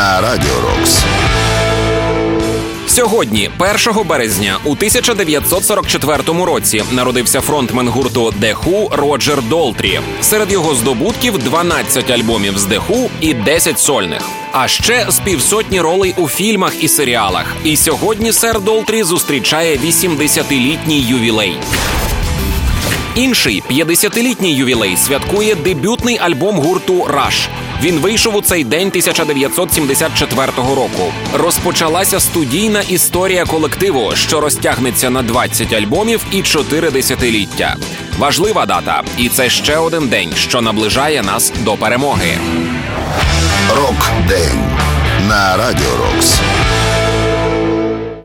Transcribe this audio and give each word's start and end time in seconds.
Радіо 0.00 0.54
Рокс. 0.60 1.04
Сьогодні, 2.86 3.50
1 3.58 4.06
березня, 4.08 4.58
у 4.64 4.70
1944 4.70 6.22
році, 6.26 6.82
народився 6.92 7.40
фронтмен 7.40 7.88
гурту 7.88 8.34
Деху 8.36 8.88
Роджер 8.92 9.42
Долтрі. 9.42 10.00
Серед 10.20 10.52
його 10.52 10.74
здобутків 10.74 11.38
12 11.38 12.10
альбомів 12.10 12.58
з 12.58 12.64
Деху 12.64 13.10
і 13.20 13.34
10 13.34 13.78
сольних. 13.78 14.22
А 14.52 14.68
ще 14.68 15.06
з 15.08 15.20
півсотні 15.20 15.80
ролей 15.80 16.14
у 16.16 16.28
фільмах 16.28 16.84
і 16.84 16.88
серіалах. 16.88 17.56
І 17.64 17.76
сьогодні 17.76 18.32
сер 18.32 18.60
Долтрі 18.60 19.02
зустрічає 19.02 19.76
80-літній 19.76 21.00
ювілей. 21.00 21.56
Інший 23.14 23.62
50-літній 23.70 24.54
ювілей 24.54 24.96
святкує 24.96 25.54
дебютний 25.54 26.18
альбом 26.18 26.56
гурту 26.56 27.06
Раш. 27.06 27.48
Він 27.82 27.98
вийшов 27.98 28.36
у 28.36 28.42
цей 28.42 28.64
день 28.64 28.88
1974 28.88 30.46
року. 30.56 31.12
Розпочалася 31.34 32.20
студійна 32.20 32.80
історія 32.80 33.44
колективу, 33.44 34.12
що 34.14 34.40
розтягнеться 34.40 35.10
на 35.10 35.22
20 35.22 35.72
альбомів 35.72 36.20
і 36.32 36.42
4 36.42 36.90
десятиліття. 36.90 37.76
Важлива 38.18 38.66
дата, 38.66 39.02
і 39.18 39.28
це 39.28 39.50
ще 39.50 39.76
один 39.76 40.08
день, 40.08 40.32
що 40.36 40.60
наближає 40.60 41.22
нас 41.22 41.52
до 41.60 41.76
перемоги. 41.76 42.38
Рок-день 43.76 44.62
на 45.28 45.56
Радіо 45.56 45.96
Рокс. 45.96 46.40